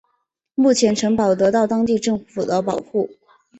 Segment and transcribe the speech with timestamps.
[0.55, 3.07] 目前城堡得到当地政府的保护。